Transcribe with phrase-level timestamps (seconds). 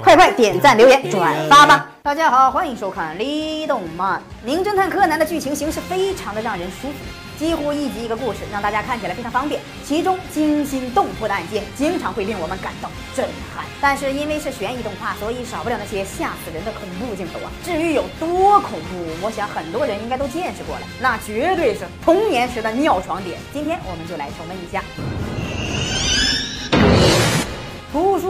[0.00, 1.88] 快快点赞留言转发吧！
[2.02, 4.18] 大家好，欢迎收看《李动漫》。
[4.44, 6.94] 名侦探柯南的剧情形式非常的让人舒服。
[7.38, 9.60] 几乎一集一个故事，让大家看起来非常方便。
[9.84, 13.64] 其中惊心动魄的案件，经常会令我们感到震撼。
[13.80, 17.50] 但是因为是悬疑动画，所以少不了那些吓死人的恐怖镜头啊！
[17.64, 23.38] 至于有多恐怖，我想很多人应该都见识过了，那绝对是童年时的尿床点。
[23.52, 24.82] 今天我们就来重温一下。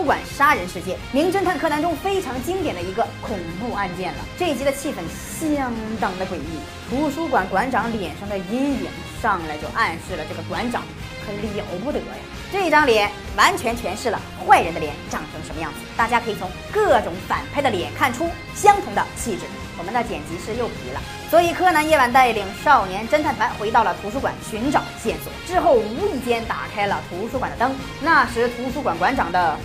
[0.03, 4.19] 图书馆杀人事件，名侦探柯南中非常经典的一个恐怖案件了。
[4.37, 4.97] 这一集的气氛
[5.39, 6.59] 相当的诡异，
[6.91, 8.91] 图书馆馆长脸上的阴影
[9.23, 10.83] 上来就暗示了这个馆长
[11.25, 12.05] 可了不得呀。
[12.51, 15.79] 这张脸完全诠释了坏人的脸长成什么样子。
[15.97, 19.43] 大家可以从各种反派的脸看出相同的气质。
[19.79, 29.57] 我们的剪辑师又皮了，所以柯南夜晚带领少年侦探团回到了图书馆寻找线索，之后无意间打开了图书馆的灯，那时图书馆馆长的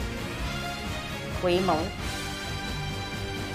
[1.42, 1.76] 回眸。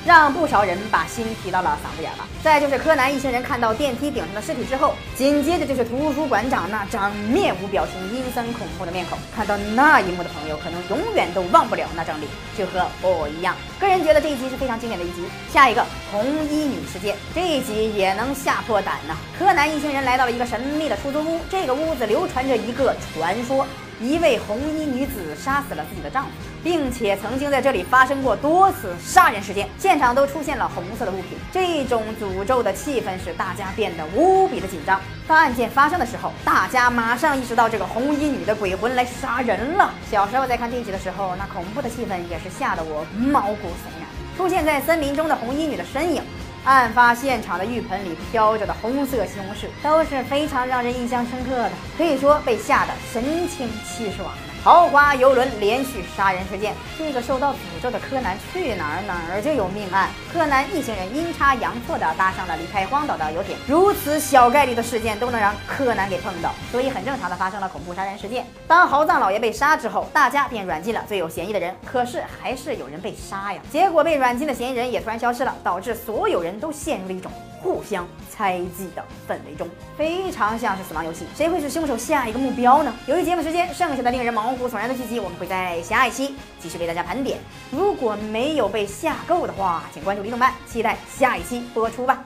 [0.04, 2.26] 让不少人把心提到了嗓子眼了。
[2.42, 9.16] 再就是柯南一行人看到电梯顶上的尸体之后，紧接着就是图书馆长那张面无表情、阴森恐怖的面孔。
[9.32, 13.54] 看到那一幕的朋友，可能永远都忘不了那张脸，就和我一样。
[13.78, 15.22] 个人觉得这一集是非常经典的一集。
[15.52, 19.16] 下一个红衣女事件，这一集也能吓破胆呐。
[19.38, 23.64] 柯南一行人来到了一个神秘的出租屋，这个屋子流传着一个传说。
[24.02, 26.30] 一位红衣女子杀死了自己的丈夫，
[26.64, 31.38] 并且曾经在这里发生过多次杀人事件，现场都出现了红色的物品。
[31.52, 35.00] 这种诅咒的气氛使大家变得无比的紧张。
[35.28, 39.94] 当案件发生的时候，大家马上意识到这个红衣女的鬼魂来杀人了。
[40.10, 44.08] 小时候在看这一集的时候，那恐怖的气氛也是吓得我毛骨悚然。
[44.36, 46.22] 出现在森林中的红衣女的身影。
[46.64, 54.51] 案发现场的浴盆里飘着的红色西红柿都是非常让人印象深刻的，可以说被吓得神清气爽的。
[54.64, 60.08] 豪华游轮连续杀人事件，这个受到诅咒的柯南去哪儿哪儿就有命案。
[60.32, 68.46] 柯南一行人阴差阳错的搭上了离开荒岛的游艇，如此小概率的事件都能让柯南给碰到，所以很正常的发生了恐怖杀人事件。
[68.68, 73.60] 当豪藏老爷被杀之后，大家便软禁了最有嫌疑的人，可是还是有人被杀呀。
[73.68, 77.32] 结果被软禁的嫌疑人也突然消失了，导致所有人都陷入了一种。
[77.62, 82.92] 互相猜忌的氛围中，非常像是死亡游戏，谁会是凶手下一个目标呢？
[83.06, 87.38] 由于节目时间，剩下的令人毛骨悚然的剧集，我们会在下一期继续为大家盘点。
[87.70, 92.24] 如果没有被吓够的话，请关注李动漫，期待下一期播出吧。